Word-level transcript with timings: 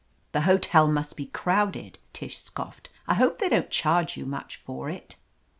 "The 0.31 0.41
hotel 0.49 0.87
must 0.87 1.15
be 1.15 1.27
crowded," 1.27 1.99
Tish 2.11 2.39
scoffed. 2.39 2.89
"I 3.07 3.13
hope 3.13 3.37
they 3.37 3.49
don't 3.49 3.69
charge 3.69 4.17
you 4.17 4.25
much 4.25 4.55
for 4.55 4.89
it." 4.89 5.17